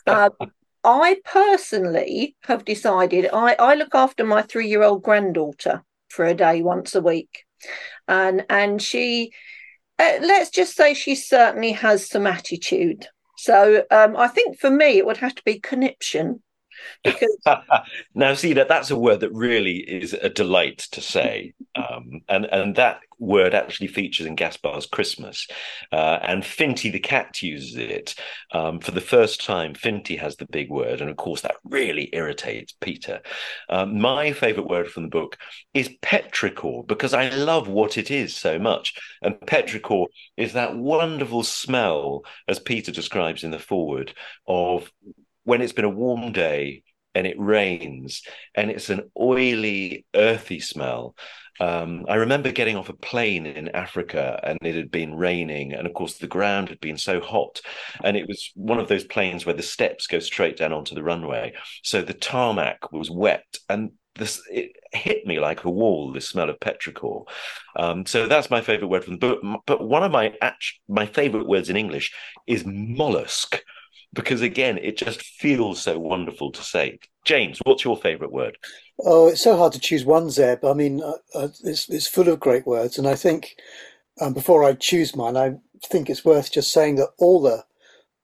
Uh, 0.05 0.29
I 0.83 1.17
personally 1.23 2.35
have 2.43 2.65
decided 2.65 3.29
I 3.31 3.55
I 3.57 3.75
look 3.75 3.95
after 3.95 4.25
my 4.25 4.41
three 4.41 4.67
year 4.67 4.83
old 4.83 5.03
granddaughter 5.03 5.83
for 6.09 6.25
a 6.25 6.33
day 6.33 6.61
once 6.61 6.95
a 6.95 7.01
week, 7.01 7.45
and 8.09 8.45
and 8.49 8.81
she, 8.81 9.31
uh, 9.99 10.17
let's 10.19 10.49
just 10.49 10.75
say 10.75 10.93
she 10.93 11.15
certainly 11.15 11.71
has 11.71 12.09
some 12.09 12.27
attitude. 12.27 13.07
So 13.37 13.85
um, 13.89 14.17
I 14.17 14.27
think 14.27 14.59
for 14.59 14.69
me 14.69 14.97
it 14.97 15.05
would 15.05 15.17
have 15.17 15.35
to 15.35 15.43
be 15.45 15.61
conniption 15.61 16.43
because 17.03 17.37
now 18.15 18.33
see 18.33 18.53
that 18.53 18.67
that's 18.67 18.91
a 18.91 18.95
word 18.95 19.19
that 19.19 19.31
really 19.31 19.77
is 19.77 20.13
a 20.13 20.29
delight 20.29 20.79
to 20.91 21.01
say 21.01 21.53
um, 21.75 22.21
and 22.29 22.45
and 22.45 22.75
that 22.75 22.99
word 23.19 23.53
actually 23.53 23.87
features 23.87 24.25
in 24.25 24.35
Gaspard's 24.35 24.85
christmas 24.85 25.47
uh, 25.91 26.19
and 26.23 26.45
finty 26.45 26.89
the 26.89 26.99
cat 26.99 27.41
uses 27.41 27.75
it 27.75 28.15
um, 28.51 28.79
for 28.79 28.91
the 28.91 29.01
first 29.01 29.43
time 29.45 29.73
finty 29.73 30.15
has 30.15 30.35
the 30.37 30.47
big 30.47 30.69
word 30.69 31.01
and 31.01 31.09
of 31.09 31.17
course 31.17 31.41
that 31.41 31.55
really 31.63 32.09
irritates 32.13 32.73
peter. 32.81 33.21
Um, 33.69 33.99
my 33.99 34.31
favorite 34.31 34.67
word 34.67 34.89
from 34.89 35.03
the 35.03 35.09
book 35.09 35.37
is 35.73 35.89
petrichor 36.01 36.85
because 36.87 37.13
i 37.13 37.29
love 37.29 37.67
what 37.67 37.97
it 37.97 38.09
is 38.09 38.35
so 38.35 38.57
much 38.57 38.93
and 39.21 39.35
petrichor 39.41 40.07
is 40.37 40.53
that 40.53 40.75
wonderful 40.75 41.43
smell 41.43 42.23
as 42.47 42.59
peter 42.59 42.91
describes 42.91 43.43
in 43.43 43.51
the 43.51 43.59
foreword, 43.59 44.13
of 44.47 44.91
when 45.51 45.61
it's 45.61 45.73
been 45.73 45.83
a 45.83 45.89
warm 45.89 46.31
day 46.31 46.81
and 47.13 47.27
it 47.27 47.35
rains 47.37 48.23
and 48.55 48.71
it's 48.71 48.89
an 48.89 49.11
oily, 49.19 50.05
earthy 50.15 50.61
smell. 50.61 51.13
Um, 51.59 52.05
I 52.07 52.15
remember 52.15 52.53
getting 52.53 52.77
off 52.77 52.87
a 52.87 52.93
plane 52.93 53.45
in 53.45 53.67
Africa 53.75 54.39
and 54.45 54.57
it 54.61 54.75
had 54.75 54.89
been 54.91 55.13
raining. 55.15 55.73
And 55.73 55.85
of 55.85 55.93
course, 55.93 56.17
the 56.19 56.27
ground 56.27 56.69
had 56.69 56.79
been 56.79 56.97
so 56.97 57.19
hot. 57.19 57.59
And 58.01 58.15
it 58.15 58.29
was 58.29 58.49
one 58.55 58.79
of 58.79 58.87
those 58.87 59.03
planes 59.03 59.45
where 59.45 59.53
the 59.53 59.61
steps 59.61 60.07
go 60.07 60.19
straight 60.19 60.55
down 60.55 60.71
onto 60.71 60.95
the 60.95 61.03
runway. 61.03 61.51
So 61.83 62.01
the 62.01 62.13
tarmac 62.13 62.93
was 62.93 63.11
wet. 63.11 63.57
And 63.67 63.91
this 64.15 64.41
it 64.49 64.71
hit 64.93 65.25
me 65.25 65.39
like 65.39 65.65
a 65.65 65.69
wall 65.69 66.11
this 66.11 66.27
smell 66.27 66.49
of 66.49 66.59
petrichor 66.59 67.23
um, 67.77 68.05
so 68.05 68.27
that's 68.27 68.49
my 68.49 68.59
favorite 68.59 68.89
word 68.89 69.05
from 69.05 69.13
the 69.13 69.19
book 69.19 69.39
but 69.65 69.87
one 69.87 70.03
of 70.03 70.11
my 70.11 70.33
my 70.89 71.05
favorite 71.05 71.47
words 71.47 71.69
in 71.69 71.77
english 71.77 72.13
is 72.45 72.65
mollusk 72.65 73.63
because 74.13 74.41
again, 74.41 74.77
it 74.77 74.97
just 74.97 75.21
feels 75.21 75.81
so 75.81 75.99
wonderful 75.99 76.51
to 76.51 76.63
say. 76.63 76.99
James, 77.25 77.59
what's 77.63 77.83
your 77.83 77.97
favourite 77.97 78.33
word? 78.33 78.57
Oh, 78.99 79.27
it's 79.27 79.41
so 79.41 79.55
hard 79.57 79.73
to 79.73 79.79
choose 79.79 80.05
one, 80.05 80.29
Zeb. 80.29 80.65
I 80.65 80.73
mean, 80.73 81.01
uh, 81.01 81.13
uh, 81.33 81.47
it's, 81.63 81.89
it's 81.89 82.07
full 82.07 82.27
of 82.27 82.39
great 82.39 82.65
words, 82.65 82.97
and 82.97 83.07
I 83.07 83.15
think 83.15 83.55
um, 84.19 84.33
before 84.33 84.63
I 84.63 84.73
choose 84.73 85.15
mine, 85.15 85.37
I 85.37 85.55
think 85.85 86.09
it's 86.09 86.25
worth 86.25 86.51
just 86.51 86.71
saying 86.71 86.95
that 86.95 87.09
all 87.17 87.41
the 87.41 87.63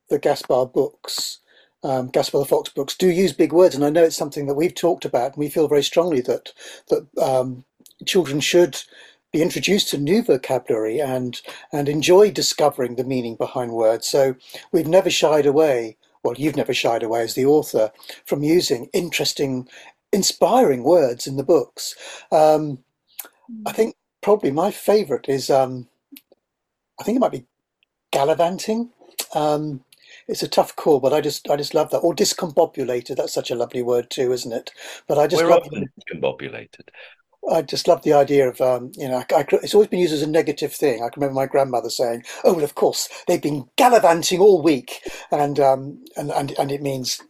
the 0.10 0.20
Gaspard 0.20 0.72
books, 0.72 1.40
um, 1.84 2.10
Gaspard 2.10 2.44
the 2.44 2.48
Fox 2.48 2.70
books, 2.70 2.96
do 2.96 3.10
use 3.10 3.34
big 3.34 3.52
words, 3.52 3.76
and 3.76 3.84
I 3.84 3.90
know 3.90 4.04
it's 4.04 4.16
something 4.16 4.48
that 4.48 4.56
we've 4.56 4.76
talked 4.76 5.06
about, 5.06 5.34
and 5.34 5.38
we 5.38 5.50
feel 5.50 5.68
very 5.68 5.84
strongly 5.84 6.22
that 6.22 6.54
that 6.90 7.08
um, 7.22 7.64
children 8.06 8.40
should 8.40 8.80
be 9.38 9.44
introduced 9.44 9.90
to 9.90 9.98
new 10.00 10.24
vocabulary 10.24 11.00
and 11.00 11.42
and 11.72 11.88
enjoy 11.88 12.32
discovering 12.32 12.96
the 12.96 13.04
meaning 13.04 13.36
behind 13.36 13.72
words. 13.72 14.08
So 14.08 14.36
we've 14.72 14.88
never 14.88 15.12
shied 15.12 15.46
away, 15.46 15.98
well, 16.24 16.34
you've 16.38 16.56
never 16.56 16.74
shied 16.74 17.04
away 17.04 17.22
as 17.22 17.36
the 17.36 17.46
author, 17.46 17.92
from 18.26 18.42
using 18.42 18.90
interesting, 18.94 19.68
inspiring 20.12 20.84
words 20.84 21.28
in 21.28 21.38
the 21.38 21.44
books. 21.44 21.96
Um, 22.32 22.80
I 23.66 23.72
think 23.74 23.96
probably 24.22 24.52
my 24.52 24.72
favourite 24.72 25.30
is 25.30 25.52
um, 25.52 25.88
I 27.00 27.04
think 27.04 27.18
it 27.18 27.20
might 27.20 27.32
be 27.32 27.46
gallivanting. 28.12 28.90
Um, 29.36 29.84
it's 30.28 30.42
a 30.42 30.48
tough 30.48 30.76
call, 30.76 31.00
but 31.00 31.14
I 31.14 31.22
just 31.22 31.48
I 31.48 31.58
just 31.58 31.76
love 31.76 31.92
that. 31.92 32.00
Or 32.00 32.16
discombobulated. 32.16 33.16
That's 33.18 33.34
such 33.34 33.52
a 33.52 33.56
lovely 33.56 33.84
word 33.84 34.10
too, 34.10 34.32
isn't 34.32 34.52
it? 34.52 34.72
But 35.08 35.20
I 35.20 35.28
just 35.28 35.44
We're 35.44 35.52
love 35.52 35.62
often 35.64 35.88
discombobulated. 36.00 36.90
I 37.52 37.62
just 37.62 37.88
love 37.88 38.04
the 38.04 38.14
idea 38.14 38.50
of, 38.50 38.60
um, 38.60 38.92
you 38.96 39.08
know, 39.08 39.18
I, 39.18 39.36
I, 39.36 39.46
it's 39.64 39.74
always 39.74 39.90
been 39.90 40.00
used 40.00 40.14
as 40.14 40.22
a 40.22 40.28
negative 40.28 40.74
thing. 40.74 40.96
I 41.04 41.10
can 41.10 41.22
remember 41.22 41.36
my 41.36 41.46
grandmother 41.46 41.90
saying, 41.90 42.24
"Oh, 42.44 42.54
well, 42.54 42.64
of 42.64 42.76
course, 42.76 43.08
they've 43.28 43.42
been 43.42 43.70
gallivanting 43.78 44.40
all 44.40 44.62
week," 44.62 45.02
and 45.32 45.60
um, 45.60 46.04
and 46.18 46.32
and 46.32 46.52
and 46.60 46.72
it 46.72 46.82
means 46.82 47.22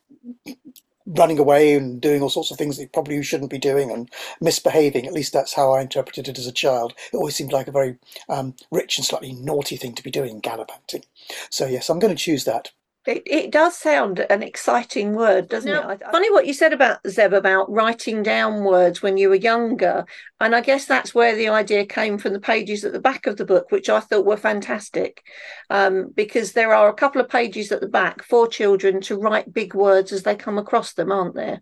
running 1.07 1.39
away 1.39 1.73
and 1.73 2.01
doing 2.01 2.21
all 2.21 2.29
sorts 2.29 2.51
of 2.51 2.57
things 2.57 2.75
that 2.75 2.83
you 2.83 2.89
probably 2.89 3.23
shouldn't 3.23 3.49
be 3.49 3.57
doing 3.57 3.91
and 3.91 4.09
misbehaving. 4.41 5.07
At 5.07 5.13
least 5.13 5.33
that's 5.33 5.53
how 5.53 5.71
I 5.73 5.81
interpreted 5.81 6.27
it 6.27 6.37
as 6.37 6.47
a 6.47 6.51
child. 6.51 6.93
It 7.13 7.17
always 7.17 7.35
seemed 7.35 7.53
like 7.53 7.67
a 7.67 7.71
very 7.71 7.97
um, 8.27 8.55
rich 8.71 8.97
and 8.97 9.05
slightly 9.05 9.33
naughty 9.33 9.77
thing 9.77 9.93
to 9.95 10.03
be 10.03 10.11
doing, 10.11 10.39
gallivanting. 10.39 11.03
So 11.49 11.65
yes, 11.65 11.89
I'm 11.89 11.99
going 11.99 12.15
to 12.15 12.21
choose 12.21 12.43
that. 12.43 12.71
It, 13.07 13.23
it 13.25 13.51
does 13.51 13.77
sound 13.77 14.19
an 14.29 14.43
exciting 14.43 15.13
word, 15.13 15.47
doesn't 15.47 15.71
now, 15.71 15.89
it? 15.89 16.01
Funny 16.11 16.29
what 16.29 16.45
you 16.45 16.53
said 16.53 16.73
about 16.73 16.99
Zeb 17.07 17.31
about 17.31 17.71
writing 17.71 18.21
down 18.21 18.65
words 18.65 19.01
when 19.01 19.15
you 19.15 19.29
were 19.29 19.35
younger. 19.35 20.05
And 20.41 20.53
I 20.53 20.59
guess 20.59 20.85
that's 20.85 21.15
where 21.15 21.33
the 21.33 21.47
idea 21.47 21.85
came 21.85 22.17
from 22.17 22.33
the 22.33 22.39
pages 22.41 22.83
at 22.83 22.91
the 22.91 22.99
back 22.99 23.25
of 23.25 23.37
the 23.37 23.45
book, 23.45 23.71
which 23.71 23.89
I 23.89 24.01
thought 24.01 24.25
were 24.25 24.35
fantastic. 24.35 25.23
Um, 25.69 26.11
because 26.13 26.51
there 26.51 26.73
are 26.73 26.89
a 26.89 26.93
couple 26.93 27.21
of 27.21 27.29
pages 27.29 27.71
at 27.71 27.79
the 27.79 27.87
back 27.87 28.23
for 28.23 28.45
children 28.45 28.99
to 29.01 29.15
write 29.15 29.53
big 29.53 29.73
words 29.73 30.11
as 30.11 30.23
they 30.23 30.35
come 30.35 30.57
across 30.57 30.93
them, 30.93 31.11
aren't 31.11 31.35
there? 31.35 31.61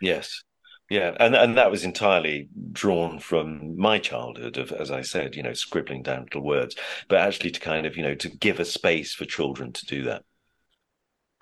Yes. 0.00 0.42
Yeah, 0.88 1.16
and 1.18 1.34
and 1.34 1.58
that 1.58 1.70
was 1.72 1.82
entirely 1.82 2.48
drawn 2.70 3.18
from 3.18 3.76
my 3.76 3.98
childhood 3.98 4.56
of, 4.56 4.70
as 4.70 4.92
I 4.92 5.02
said, 5.02 5.34
you 5.34 5.42
know, 5.42 5.52
scribbling 5.52 6.04
down 6.04 6.24
little 6.24 6.44
words, 6.44 6.76
but 7.08 7.18
actually 7.18 7.50
to 7.50 7.60
kind 7.60 7.86
of, 7.86 7.96
you 7.96 8.04
know, 8.04 8.14
to 8.14 8.28
give 8.28 8.60
a 8.60 8.64
space 8.64 9.12
for 9.12 9.24
children 9.24 9.72
to 9.72 9.86
do 9.86 10.04
that. 10.04 10.22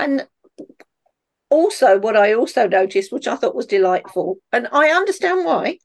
And 0.05 0.29
also, 1.49 1.99
what 1.99 2.15
I 2.15 2.35
also 2.35 2.69
noticed, 2.69 3.11
which 3.11 3.27
I 3.27 3.37
thought 3.37 3.55
was 3.55 3.65
delightful, 3.65 4.37
and 4.53 4.69
I 4.71 4.91
understand 4.91 5.47
why, 5.47 5.79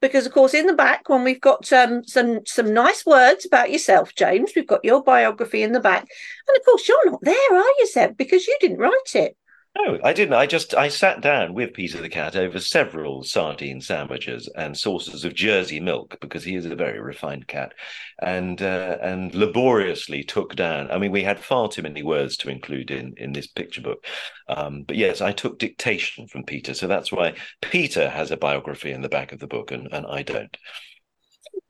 because 0.00 0.26
of 0.26 0.32
course 0.32 0.52
in 0.52 0.66
the 0.66 0.72
back 0.72 1.08
when 1.08 1.22
we've 1.22 1.40
got 1.40 1.72
um, 1.72 2.02
some 2.04 2.40
some 2.44 2.74
nice 2.74 3.06
words 3.06 3.46
about 3.46 3.70
yourself 3.70 4.12
james 4.16 4.50
we've 4.56 4.66
got 4.66 4.84
your 4.84 5.00
biography 5.04 5.62
in 5.62 5.70
the 5.70 5.80
back. 5.80 6.00
And 6.48 6.56
of 6.58 6.64
course 6.64 6.88
you're 6.88 7.10
not 7.10 7.20
there 7.22 7.54
are 7.54 7.74
you 7.78 7.88
Zeb? 7.92 8.16
Because 8.16 8.48
you 8.48 8.56
didn't 8.60 8.78
write 8.78 9.14
it 9.14 9.36
no, 9.74 9.98
I 10.04 10.12
didn't. 10.12 10.34
I 10.34 10.46
just 10.46 10.74
I 10.74 10.88
sat 10.88 11.22
down 11.22 11.54
with 11.54 11.72
Peter 11.72 12.00
the 12.00 12.10
cat 12.10 12.36
over 12.36 12.60
several 12.60 13.22
sardine 13.22 13.80
sandwiches 13.80 14.48
and 14.54 14.76
saucers 14.76 15.24
of 15.24 15.34
Jersey 15.34 15.80
milk 15.80 16.18
because 16.20 16.44
he 16.44 16.54
is 16.54 16.66
a 16.66 16.76
very 16.76 17.00
refined 17.00 17.48
cat, 17.48 17.72
and 18.20 18.60
uh, 18.60 18.98
and 19.00 19.34
laboriously 19.34 20.24
took 20.24 20.54
down. 20.56 20.90
I 20.90 20.98
mean, 20.98 21.10
we 21.10 21.22
had 21.22 21.40
far 21.40 21.68
too 21.68 21.82
many 21.82 22.02
words 22.02 22.36
to 22.38 22.50
include 22.50 22.90
in 22.90 23.14
in 23.16 23.32
this 23.32 23.46
picture 23.46 23.80
book, 23.80 24.04
um, 24.48 24.82
but 24.82 24.96
yes, 24.96 25.22
I 25.22 25.32
took 25.32 25.58
dictation 25.58 26.28
from 26.28 26.44
Peter, 26.44 26.74
so 26.74 26.86
that's 26.86 27.10
why 27.10 27.34
Peter 27.62 28.10
has 28.10 28.30
a 28.30 28.36
biography 28.36 28.92
in 28.92 29.00
the 29.00 29.08
back 29.08 29.32
of 29.32 29.38
the 29.38 29.46
book, 29.46 29.70
and 29.70 29.88
and 29.90 30.06
I 30.06 30.22
don't. 30.22 30.54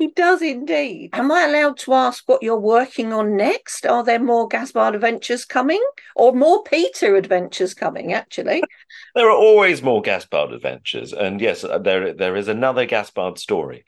He 0.02 0.08
does 0.08 0.42
indeed. 0.42 1.10
Am 1.12 1.30
I 1.30 1.44
allowed 1.44 1.78
to 1.78 1.94
ask 1.94 2.28
what 2.28 2.42
you're 2.42 2.58
working 2.58 3.12
on 3.12 3.36
next? 3.36 3.86
Are 3.86 4.02
there 4.02 4.18
more 4.18 4.48
Gaspard 4.48 4.96
adventures 4.96 5.44
coming 5.44 5.80
or 6.16 6.32
more 6.32 6.64
Peter 6.64 7.14
adventures 7.14 7.72
coming, 7.72 8.12
actually? 8.12 8.64
there 9.14 9.28
are 9.28 9.30
always 9.30 9.80
more 9.80 10.02
Gaspard 10.02 10.52
adventures. 10.52 11.12
And 11.12 11.40
yes, 11.40 11.62
uh, 11.62 11.78
there 11.78 12.12
there 12.14 12.34
is 12.34 12.48
another 12.48 12.84
Gaspard 12.84 13.38
story. 13.38 13.84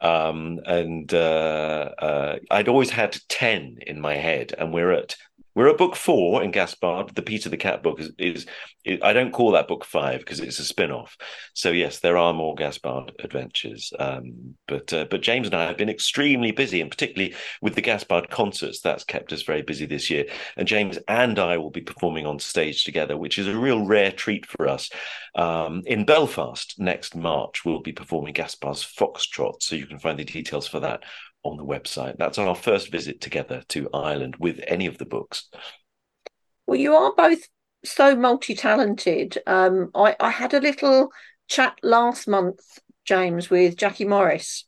Um, 0.00 0.60
and 0.64 1.12
uh, 1.12 1.90
uh, 1.98 2.36
I'd 2.48 2.68
always 2.68 2.90
had 2.90 3.18
10 3.28 3.78
in 3.84 4.00
my 4.00 4.14
head, 4.14 4.54
and 4.56 4.72
we're 4.72 4.92
at 4.92 5.16
we're 5.56 5.68
at 5.68 5.78
book 5.78 5.96
four 5.96 6.44
in 6.44 6.50
Gaspard. 6.50 7.14
The 7.14 7.22
Peter 7.22 7.48
the 7.48 7.56
Cat 7.56 7.82
book 7.82 7.98
is, 7.98 8.12
is, 8.18 8.46
is 8.84 9.00
I 9.02 9.14
don't 9.14 9.32
call 9.32 9.52
that 9.52 9.68
book 9.68 9.86
five 9.86 10.20
because 10.20 10.38
it's 10.38 10.58
a 10.58 10.64
spin 10.64 10.92
off. 10.92 11.16
So, 11.54 11.70
yes, 11.70 12.00
there 12.00 12.18
are 12.18 12.34
more 12.34 12.54
Gaspard 12.54 13.12
adventures. 13.20 13.90
Um, 13.98 14.56
but 14.68 14.92
uh, 14.92 15.06
but 15.10 15.22
James 15.22 15.46
and 15.46 15.56
I 15.56 15.64
have 15.66 15.78
been 15.78 15.88
extremely 15.88 16.52
busy, 16.52 16.82
and 16.82 16.90
particularly 16.90 17.34
with 17.62 17.74
the 17.74 17.80
Gaspard 17.80 18.28
concerts, 18.28 18.80
that's 18.82 19.02
kept 19.02 19.32
us 19.32 19.42
very 19.42 19.62
busy 19.62 19.86
this 19.86 20.10
year. 20.10 20.26
And 20.58 20.68
James 20.68 20.98
and 21.08 21.38
I 21.38 21.56
will 21.56 21.70
be 21.70 21.80
performing 21.80 22.26
on 22.26 22.38
stage 22.38 22.84
together, 22.84 23.16
which 23.16 23.38
is 23.38 23.48
a 23.48 23.58
real 23.58 23.82
rare 23.82 24.12
treat 24.12 24.44
for 24.44 24.68
us. 24.68 24.90
Um, 25.34 25.82
in 25.86 26.04
Belfast 26.04 26.74
next 26.78 27.16
March, 27.16 27.64
we'll 27.64 27.80
be 27.80 27.92
performing 27.92 28.34
Gaspard's 28.34 28.84
Foxtrot. 28.84 29.62
So, 29.62 29.74
you 29.74 29.86
can 29.86 29.98
find 29.98 30.18
the 30.18 30.24
details 30.24 30.68
for 30.68 30.80
that 30.80 31.02
on 31.46 31.56
the 31.56 31.64
website. 31.64 32.16
That's 32.18 32.38
our 32.38 32.54
first 32.54 32.90
visit 32.90 33.20
together 33.20 33.62
to 33.68 33.88
Ireland 33.92 34.36
with 34.38 34.60
any 34.66 34.86
of 34.86 34.98
the 34.98 35.04
books. 35.04 35.48
Well, 36.66 36.78
you 36.78 36.94
are 36.94 37.14
both 37.14 37.48
so 37.84 38.16
multi 38.16 38.54
talented. 38.54 39.38
Um, 39.46 39.90
I, 39.94 40.16
I 40.18 40.30
had 40.30 40.54
a 40.54 40.60
little 40.60 41.10
chat 41.48 41.78
last 41.82 42.26
month, 42.26 42.60
James, 43.04 43.50
with 43.50 43.76
Jackie 43.76 44.04
Morris. 44.04 44.66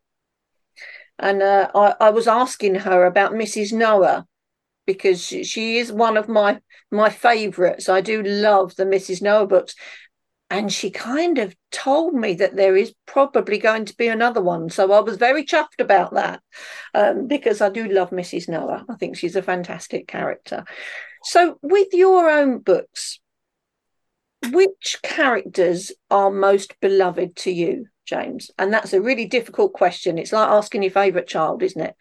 And 1.18 1.42
uh, 1.42 1.70
I, 1.74 1.94
I 2.00 2.10
was 2.10 2.28
asking 2.28 2.76
her 2.76 3.04
about 3.04 3.32
Mrs. 3.32 3.72
Noah 3.72 4.26
because 4.86 5.22
she 5.22 5.78
is 5.78 5.92
one 5.92 6.16
of 6.16 6.28
my 6.28 6.60
my 6.90 7.10
favourites. 7.10 7.88
I 7.88 8.00
do 8.00 8.22
love 8.22 8.74
the 8.76 8.84
Mrs. 8.84 9.20
Noah 9.20 9.46
books, 9.46 9.74
and 10.50 10.72
she 10.72 10.90
kind 10.90 11.38
of 11.38 11.54
told 11.70 12.14
me 12.14 12.34
that 12.34 12.56
there 12.56 12.76
is 12.76 12.94
probably 13.06 13.58
going 13.58 13.84
to 13.84 13.96
be 13.96 14.08
another 14.08 14.40
one. 14.40 14.70
So 14.70 14.92
I 14.92 15.00
was 15.00 15.16
very 15.16 15.44
chuffed 15.44 15.80
about 15.80 16.14
that 16.14 16.40
um, 16.94 17.26
because 17.26 17.60
I 17.60 17.68
do 17.68 17.86
love 17.86 18.10
Mrs. 18.10 18.48
Noah. 18.48 18.84
I 18.88 18.94
think 18.94 19.16
she's 19.16 19.36
a 19.36 19.42
fantastic 19.42 20.08
character. 20.08 20.64
So, 21.24 21.58
with 21.62 21.88
your 21.92 22.30
own 22.30 22.60
books, 22.60 23.20
which 24.50 24.96
characters 25.02 25.92
are 26.10 26.30
most 26.30 26.78
beloved 26.80 27.36
to 27.36 27.50
you, 27.50 27.86
James? 28.06 28.50
And 28.56 28.72
that's 28.72 28.92
a 28.92 29.02
really 29.02 29.26
difficult 29.26 29.72
question. 29.72 30.16
It's 30.16 30.32
like 30.32 30.48
asking 30.48 30.84
your 30.84 30.92
favourite 30.92 31.26
child, 31.26 31.62
isn't 31.62 31.80
it? 31.80 31.94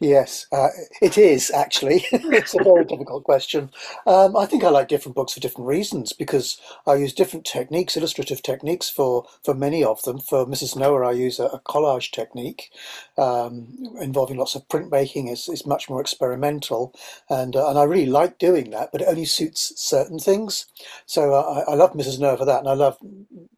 Yes, 0.00 0.46
uh, 0.52 0.68
it 1.02 1.18
is 1.18 1.50
actually. 1.50 2.04
it's 2.12 2.54
a 2.54 2.62
very 2.62 2.84
difficult 2.84 3.24
question. 3.24 3.70
Um, 4.06 4.36
I 4.36 4.46
think 4.46 4.64
I 4.64 4.68
like 4.70 4.88
different 4.88 5.16
books 5.16 5.32
for 5.34 5.40
different 5.40 5.68
reasons 5.68 6.12
because 6.12 6.60
I 6.86 6.94
use 6.96 7.12
different 7.14 7.46
techniques, 7.46 7.96
illustrative 7.96 8.42
techniques 8.42 8.90
for, 8.90 9.24
for 9.44 9.54
many 9.54 9.82
of 9.84 10.02
them. 10.02 10.20
For 10.20 10.46
Mrs. 10.46 10.76
Noah, 10.76 11.08
I 11.08 11.12
use 11.12 11.38
a, 11.40 11.46
a 11.46 11.60
collage 11.60 12.12
technique 12.12 12.70
um, 13.18 13.78
involving 14.00 14.36
lots 14.36 14.54
of 14.54 14.68
printmaking. 14.68 15.30
It's, 15.30 15.48
it's 15.48 15.66
much 15.66 15.90
more 15.90 16.00
experimental, 16.00 16.94
and 17.30 17.56
uh, 17.56 17.68
and 17.70 17.78
I 17.78 17.84
really 17.84 18.06
like 18.06 18.38
doing 18.38 18.70
that, 18.70 18.92
but 18.92 19.00
it 19.02 19.08
only 19.08 19.24
suits 19.24 19.72
certain 19.76 20.18
things. 20.18 20.66
So 21.06 21.34
uh, 21.34 21.64
I, 21.68 21.72
I 21.72 21.74
love 21.74 21.94
Mrs. 21.94 22.20
Noah 22.20 22.36
for 22.38 22.44
that, 22.44 22.60
and 22.60 22.68
I 22.68 22.74
love 22.74 22.98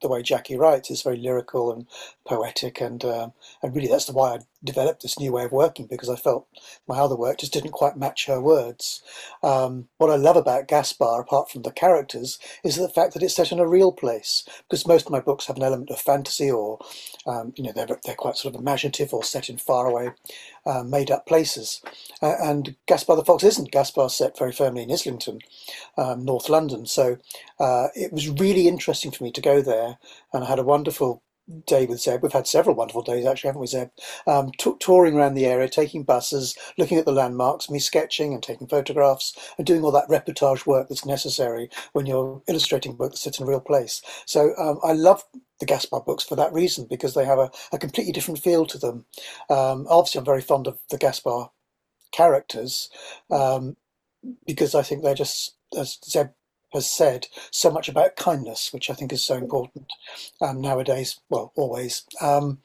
the 0.01 0.09
way 0.09 0.23
Jackie 0.23 0.57
writes. 0.57 0.91
It's 0.91 1.03
very 1.03 1.19
lyrical 1.19 1.73
and 1.73 1.87
poetic, 2.27 2.81
and 2.81 3.05
um, 3.05 3.33
and 3.63 3.75
really 3.75 3.89
that's 3.89 4.07
the 4.07 4.13
why 4.13 4.35
I 4.35 4.39
developed 4.65 5.03
this 5.03 5.19
new 5.19 5.33
way 5.33 5.45
of 5.45 5.53
working 5.53 5.87
because 5.91 6.09
I 6.09 6.17
felt 6.17 6.47
my 6.87 6.99
other 6.99 7.17
work 7.17 7.39
just 7.39 7.53
didn't 7.53 7.73
quite 7.73 7.97
match 7.97 8.27
her 8.27 8.41
words. 8.41 9.03
Um, 9.43 9.89
what 9.99 10.11
I 10.11 10.17
love 10.17 10.37
about 10.37 10.69
Gaspard, 10.69 11.23
apart 11.23 11.51
from 11.51 11.63
the 11.63 11.73
characters, 11.73 12.39
is 12.65 12.77
the 12.77 12.89
fact 12.89 13.15
that 13.15 13.23
it's 13.23 13.35
set 13.35 13.53
in 13.53 13.59
a 13.59 13.69
real 13.69 13.93
place. 13.93 14.45
Because 14.69 14.87
most 14.87 15.07
of 15.07 15.13
my 15.13 15.21
books 15.21 15.47
have 15.47 15.57
an 15.57 15.63
element 15.63 15.91
of 15.91 16.01
fantasy, 16.01 16.51
or 16.51 16.79
um, 17.27 17.53
you 17.57 17.65
know, 17.65 17.73
they're 17.73 17.89
they're 18.05 18.15
quite 18.15 18.37
sort 18.37 18.55
of 18.55 18.61
imaginative 18.61 19.13
or 19.13 19.25
set 19.25 19.49
in 19.49 19.59
faraway, 19.59 20.11
uh, 20.67 20.83
made-up 20.83 21.27
places. 21.27 21.83
Uh, 22.23 22.35
and 22.43 22.77
Gaspard 22.87 23.19
the 23.19 23.25
Fox 23.25 23.45
isn't. 23.45 23.73
Gaspard's 23.73 24.15
set 24.15 24.39
very 24.39 24.53
firmly 24.53 24.83
in 24.83 24.93
Islington, 24.93 25.41
um, 25.97 26.25
North 26.25 26.49
London. 26.49 26.87
So 26.87 27.19
uh, 27.59 27.89
it 27.95 28.13
was 28.13 28.29
really 28.29 28.69
interesting 28.69 29.11
for 29.11 29.25
me 29.25 29.33
to 29.33 29.41
go 29.41 29.61
there, 29.63 29.99
and 30.33 30.45
I 30.45 30.49
had 30.49 30.59
a 30.59 30.65
wonderful 30.65 31.23
day 31.67 31.87
with 31.87 32.01
Zeb. 32.01 32.23
We've 32.23 32.33
had 32.33 32.47
several 32.47 32.77
wonderful 32.77 33.03
days, 33.03 33.27
actually, 33.27 33.49
haven't 33.49 33.61
we, 33.61 33.67
Zeb? 33.67 33.89
Um, 34.27 34.51
t- 34.59 34.75
touring 34.81 35.17
around 35.17 35.35
the 35.35 35.47
area, 35.47 35.69
taking 35.69 36.05
buses, 36.05 36.57
looking 36.79 36.99
at 36.99 37.05
the 37.05 37.13
landmarks, 37.13 37.71
me 37.71 37.79
sketching 37.79 38.33
and 38.33 38.43
taking 38.43 38.67
photographs, 38.67 39.37
and 39.59 39.67
doing 39.67 39.83
all 39.83 39.93
that 39.93 40.09
reportage 40.09 40.67
work 40.67 40.89
that's 40.89 41.07
necessary 41.07 41.71
when 41.93 42.07
you're 42.07 42.43
illustrating 42.49 42.93
a 42.93 42.95
book 42.95 43.13
that 43.13 43.19
sits 43.19 43.39
in 43.39 43.47
a 43.47 43.49
real 43.49 43.61
place. 43.61 44.03
So 44.27 44.55
um, 44.59 44.79
I 44.85 44.93
love 44.93 45.25
the 45.59 45.67
Gaspard 45.67 46.05
books 46.05 46.25
for 46.25 46.37
that 46.37 46.53
reason 46.53 46.87
because 46.89 47.15
they 47.15 47.25
have 47.25 47.39
a, 47.39 47.51
a 47.73 47.79
completely 47.79 48.13
different 48.13 48.41
feel 48.41 48.65
to 48.67 48.79
them. 48.79 49.05
Um, 49.49 49.87
obviously, 49.89 50.19
I'm 50.19 50.25
very 50.25 50.43
fond 50.43 50.67
of 50.67 50.79
the 50.91 50.99
Gaspard 50.99 51.49
characters 52.13 52.91
um, 53.31 53.77
because 54.47 54.75
I 54.75 54.83
think 54.83 55.03
they're 55.03 55.15
just, 55.15 55.57
as 55.79 55.99
Zeb 56.05 56.29
has 56.73 56.91
said 56.91 57.27
so 57.51 57.71
much 57.71 57.89
about 57.89 58.17
kindness, 58.17 58.73
which 58.73 58.91
I 58.91 58.95
think 58.95 59.13
is 59.13 59.25
so 59.25 59.35
important 59.35 59.87
um, 60.41 60.61
nowadays. 60.61 61.21
Well, 61.29 61.53
always. 61.57 62.05
Um, 62.21 62.59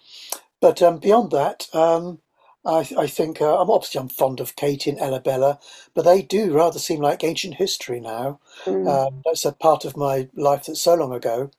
but 0.62 0.82
um, 0.82 1.00
beyond 1.00 1.32
that, 1.32 1.68
um, 1.74 2.20
I, 2.66 2.88
I, 2.98 3.08
think 3.08 3.42
uh, 3.42 3.62
I'm 3.62 3.70
obviously 3.70 4.02
I'm 4.02 4.10
fond 4.10 4.40
of 4.40 4.56
Katie 4.56 4.90
and 4.90 5.00
Ella 5.00 5.20
Bella, 5.20 5.60
but 5.94 6.04
they 6.04 6.22
do 6.22 6.52
rather 6.52 6.80
seem 6.80 7.02
like 7.02 7.24
ancient 7.24 7.56
history 7.56 8.00
now. 8.00 8.40
Mm. 8.66 9.22
that's 9.24 9.46
a 9.46 9.52
part 9.52 9.86
of 9.86 9.98
my 9.98 10.28
life 10.36 10.66
that's 10.66 10.82
so 10.82 10.96
long 10.96 11.14
ago. 11.14 11.52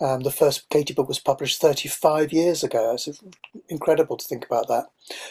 Um, 0.00 0.20
the 0.20 0.30
first 0.30 0.68
Katie 0.70 0.94
book 0.94 1.08
was 1.08 1.18
published 1.18 1.60
35 1.60 2.32
years 2.32 2.62
ago. 2.62 2.94
It's 2.94 3.08
incredible 3.68 4.16
to 4.16 4.26
think 4.26 4.44
about 4.44 4.68
that. 4.68 4.86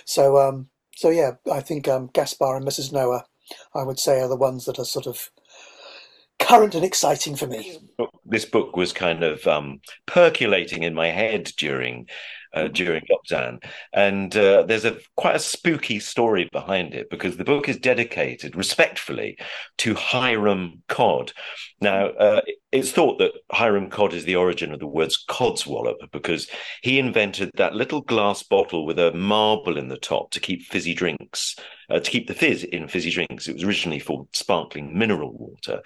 So, 0.06 0.38
um, 0.38 0.70
so 0.96 1.10
yeah, 1.10 1.32
I 1.52 1.62
think 1.62 1.86
Gaspard 1.86 2.58
and 2.58 2.66
Mrs. 2.66 2.92
Noah, 2.92 3.26
I 3.74 3.84
would 3.84 4.00
say, 4.00 4.22
are 4.22 4.28
the 4.28 4.36
ones 4.36 4.66
that 4.66 4.80
are 4.80 4.86
sort 4.86 5.08
of 5.08 5.32
current 6.40 6.76
and 6.76 6.86
exciting 6.86 7.36
for 7.36 7.48
me. 7.48 7.78
this 8.26 8.46
book 8.46 8.76
was 8.76 8.94
kind 8.94 9.24
of 9.24 9.46
um, 9.48 9.80
percolating 10.06 10.84
in 10.84 10.94
my 10.94 11.08
head 11.08 11.52
during 11.58 12.08
uh, 12.54 12.68
during 12.68 13.04
lockdown, 13.12 13.64
and 13.94 14.36
uh, 14.36 14.64
there's 14.64 14.86
a 14.86 14.98
quite 15.16 15.36
a 15.36 15.40
spooky 15.40 16.00
story 16.00 16.50
behind 16.52 16.94
it 16.94 17.10
because 17.10 17.38
the 17.38 17.44
book 17.44 17.68
is 17.68 17.78
dedicated 17.78 18.56
respectfully 18.56 19.38
to 19.78 19.96
Hiram 19.96 20.84
Codd. 20.88 21.34
Now, 21.82 22.08
uh, 22.08 22.42
it's 22.72 22.92
thought 22.92 23.20
that 23.20 23.34
Hiram 23.52 23.90
Codd 23.90 24.14
is 24.14 24.26
the 24.26 24.36
origin 24.36 24.74
of 24.74 24.80
the 24.80 24.88
words 24.88 25.24
codswallop 25.30 26.12
because 26.12 26.48
he 26.82 27.00
invented 27.00 27.52
that 27.56 27.76
little 27.76 28.02
glass 28.02 28.44
bottle 28.44 28.86
with 28.86 29.00
a 29.00 29.14
marble 29.14 29.78
in 29.78 29.90
the 29.90 29.98
top 29.98 30.32
to 30.32 30.40
keep 30.40 30.64
fizzy 30.64 30.94
drinks, 30.94 31.56
uh, 31.90 32.00
to 32.00 32.12
keep 32.12 32.28
the 32.28 32.34
fizz 32.34 32.64
in 32.64 32.88
fizzy 32.88 33.12
drinks. 33.12 33.48
It 33.48 33.54
was 33.54 33.64
originally 33.64 34.00
for 34.00 34.28
sparkling 34.34 34.98
mineral 34.98 35.34
water 35.34 35.82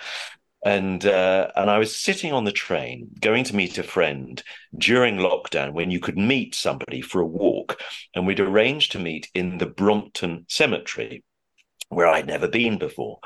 and 0.66 1.06
uh, 1.06 1.52
and 1.56 1.70
I 1.70 1.78
was 1.78 1.96
sitting 1.96 2.34
on 2.34 2.44
the 2.44 2.52
train 2.52 3.10
going 3.20 3.44
to 3.46 3.56
meet 3.56 3.78
a 3.78 3.84
friend 3.84 4.42
during 4.78 5.18
lockdown 5.18 5.74
when 5.74 5.92
you 5.92 6.00
could 6.00 6.18
meet 6.18 6.56
somebody 6.56 7.02
for 7.02 7.22
a 7.22 7.26
walk, 7.26 7.80
and 8.16 8.26
we'd 8.26 8.40
arranged 8.40 8.92
to 8.94 9.00
meet 9.00 9.30
in 9.34 9.60
the 9.60 9.68
Brompton 9.68 10.46
Cemetery, 10.50 11.24
where 11.90 12.08
I'd 12.08 12.28
never 12.28 12.48
been 12.48 12.78
before, 12.78 13.20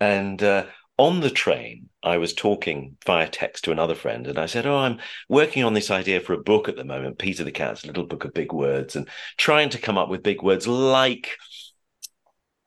and. 0.00 0.42
Uh, 0.42 0.66
on 1.00 1.20
the 1.20 1.30
train, 1.30 1.88
I 2.02 2.18
was 2.18 2.34
talking 2.34 2.96
via 3.06 3.28
text 3.28 3.62
to 3.62 3.70
another 3.70 3.94
friend, 3.94 4.26
and 4.26 4.36
I 4.36 4.46
said, 4.46 4.66
"Oh, 4.66 4.78
I'm 4.78 4.98
working 5.28 5.62
on 5.62 5.72
this 5.72 5.92
idea 5.92 6.18
for 6.20 6.32
a 6.32 6.42
book 6.42 6.68
at 6.68 6.74
the 6.74 6.82
moment, 6.82 7.20
Peter 7.20 7.44
the 7.44 7.52
Cat's 7.52 7.86
Little 7.86 8.04
Book 8.04 8.24
of 8.24 8.34
Big 8.34 8.52
Words, 8.52 8.96
and 8.96 9.08
trying 9.36 9.68
to 9.70 9.78
come 9.78 9.96
up 9.96 10.08
with 10.08 10.24
big 10.24 10.42
words 10.42 10.66
like 10.66 11.36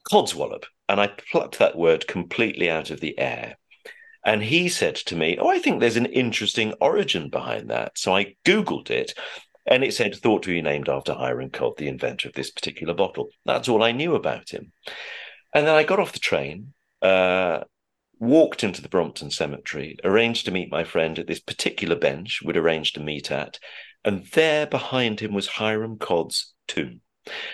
codswallop." 0.09 0.63
And 0.87 1.01
I 1.01 1.07
plucked 1.07 1.59
that 1.59 1.77
word 1.77 2.07
completely 2.07 2.69
out 2.69 2.89
of 2.89 3.01
the 3.01 3.19
air 3.19 3.57
and 4.23 4.43
he 4.43 4.69
said 4.69 4.95
to 4.95 5.15
me, 5.15 5.37
Oh, 5.39 5.49
I 5.49 5.59
think 5.59 5.79
there's 5.79 5.97
an 5.97 6.05
interesting 6.07 6.73
origin 6.79 7.29
behind 7.29 7.69
that. 7.69 7.97
So 7.97 8.15
I 8.15 8.35
Googled 8.45 8.89
it 8.89 9.13
and 9.65 9.83
it 9.83 9.93
said, 9.93 10.15
thought 10.15 10.43
to 10.43 10.49
be 10.49 10.61
named 10.61 10.89
after 10.89 11.13
Hiram 11.13 11.49
Codd, 11.49 11.77
the 11.77 11.87
inventor 11.87 12.27
of 12.27 12.33
this 12.33 12.51
particular 12.51 12.93
bottle. 12.93 13.29
That's 13.45 13.69
all 13.69 13.83
I 13.83 13.91
knew 13.91 14.15
about 14.15 14.49
him. 14.49 14.71
And 15.53 15.67
then 15.67 15.75
I 15.75 15.83
got 15.83 15.99
off 15.99 16.13
the 16.13 16.19
train, 16.19 16.73
uh, 17.01 17.61
walked 18.19 18.63
into 18.63 18.81
the 18.81 18.89
Brompton 18.89 19.29
Cemetery, 19.29 19.97
arranged 20.03 20.45
to 20.45 20.51
meet 20.51 20.71
my 20.71 20.83
friend 20.83 21.17
at 21.19 21.27
this 21.27 21.39
particular 21.39 21.95
bench 21.95 22.41
we'd 22.43 22.57
arranged 22.57 22.95
to 22.95 23.01
meet 23.01 23.31
at. 23.31 23.59
And 24.03 24.25
there 24.33 24.65
behind 24.65 25.19
him 25.19 25.33
was 25.33 25.47
Hiram 25.47 25.97
Codd's 25.97 26.53
tomb. 26.67 27.01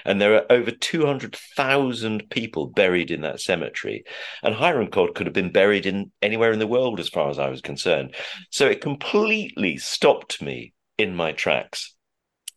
And 0.05 0.21
there 0.21 0.35
are 0.35 0.51
over 0.51 0.71
200,000 0.71 2.29
people 2.29 2.67
buried 2.67 3.11
in 3.11 3.21
that 3.21 3.41
cemetery. 3.41 4.03
And 4.43 4.55
Hiram 4.55 4.89
Codd 4.89 5.15
could 5.15 5.27
have 5.27 5.33
been 5.33 5.51
buried 5.51 5.85
in 5.85 6.11
anywhere 6.21 6.51
in 6.51 6.59
the 6.59 6.67
world, 6.67 6.99
as 6.99 7.09
far 7.09 7.29
as 7.29 7.39
I 7.39 7.49
was 7.49 7.61
concerned. 7.61 8.15
So 8.49 8.67
it 8.67 8.81
completely 8.81 9.77
stopped 9.77 10.41
me 10.41 10.73
in 10.97 11.15
my 11.15 11.33
tracks. 11.33 11.95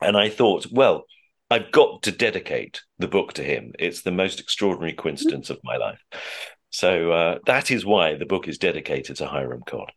And 0.00 0.16
I 0.16 0.28
thought, 0.28 0.66
well, 0.70 1.04
I've 1.50 1.72
got 1.72 2.02
to 2.04 2.12
dedicate 2.12 2.82
the 2.98 3.08
book 3.08 3.32
to 3.34 3.42
him. 3.42 3.72
It's 3.78 4.02
the 4.02 4.12
most 4.12 4.38
extraordinary 4.38 4.92
coincidence 4.92 5.50
of 5.50 5.58
my 5.64 5.76
life. 5.76 6.00
So 6.70 7.10
uh, 7.10 7.38
that 7.46 7.72
is 7.72 7.84
why 7.84 8.14
the 8.14 8.26
book 8.26 8.46
is 8.46 8.56
dedicated 8.56 9.16
to 9.16 9.26
Hiram 9.26 9.62
Codd. 9.66 9.90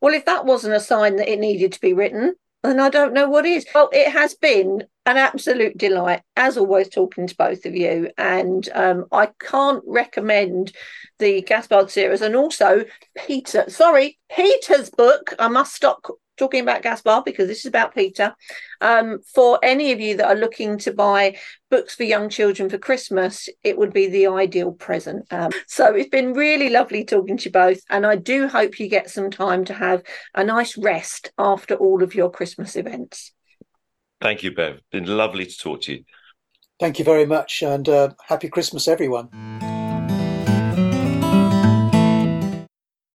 Well, 0.00 0.14
if 0.14 0.24
that 0.26 0.44
wasn't 0.44 0.74
a 0.74 0.80
sign 0.80 1.16
that 1.16 1.28
it 1.28 1.40
needed 1.40 1.72
to 1.72 1.80
be 1.80 1.92
written, 1.92 2.34
and 2.64 2.80
I 2.80 2.88
don't 2.88 3.12
know 3.12 3.28
what 3.28 3.44
is. 3.44 3.66
Well, 3.74 3.90
it 3.92 4.10
has 4.12 4.34
been 4.34 4.84
an 5.04 5.16
absolute 5.16 5.76
delight, 5.76 6.22
as 6.36 6.56
always, 6.56 6.88
talking 6.88 7.26
to 7.26 7.36
both 7.36 7.64
of 7.66 7.74
you. 7.74 8.10
And 8.16 8.68
um, 8.74 9.06
I 9.10 9.30
can't 9.40 9.82
recommend 9.86 10.72
the 11.18 11.42
Gaspard 11.42 11.90
series 11.90 12.22
and 12.22 12.36
also 12.36 12.84
Peter, 13.26 13.64
sorry, 13.68 14.18
Peter's 14.34 14.90
book. 14.90 15.34
I 15.38 15.48
must 15.48 15.74
stop 15.74 16.06
talking 16.36 16.62
about 16.62 16.82
Gaspard 16.82 17.24
because 17.24 17.48
this 17.48 17.60
is 17.60 17.66
about 17.66 17.94
Peter. 17.94 18.34
Um, 18.80 19.20
for 19.34 19.58
any 19.62 19.92
of 19.92 20.00
you 20.00 20.16
that 20.16 20.28
are 20.28 20.34
looking 20.34 20.78
to 20.78 20.92
buy 20.92 21.36
books 21.70 21.94
for 21.94 22.04
young 22.04 22.28
children 22.28 22.68
for 22.68 22.78
Christmas, 22.78 23.48
it 23.62 23.78
would 23.78 23.92
be 23.92 24.08
the 24.08 24.26
ideal 24.26 24.72
present. 24.72 25.26
Um, 25.32 25.50
so 25.66 25.94
it's 25.94 26.08
been 26.08 26.32
really 26.32 26.68
lovely 26.68 27.04
talking 27.04 27.36
to 27.38 27.44
you 27.46 27.52
both. 27.52 27.80
And 27.90 28.06
I 28.06 28.16
do 28.16 28.48
hope 28.48 28.80
you 28.80 28.88
get 28.88 29.10
some 29.10 29.30
time 29.30 29.64
to 29.66 29.74
have 29.74 30.02
a 30.34 30.44
nice 30.44 30.76
rest 30.76 31.32
after 31.38 31.74
all 31.74 32.02
of 32.02 32.14
your 32.14 32.30
Christmas 32.30 32.76
events. 32.76 33.32
Thank 34.20 34.42
you, 34.42 34.54
Bev. 34.54 34.80
Been 34.90 35.06
lovely 35.06 35.46
to 35.46 35.58
talk 35.58 35.82
to 35.82 35.94
you. 35.94 36.04
Thank 36.78 36.98
you 36.98 37.04
very 37.04 37.26
much. 37.26 37.62
And 37.62 37.88
uh, 37.88 38.10
happy 38.26 38.48
Christmas, 38.48 38.88
everyone. 38.88 39.28